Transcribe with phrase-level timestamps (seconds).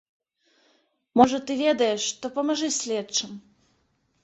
[1.21, 3.31] Можа, ты ведаеш, то памажы следчым.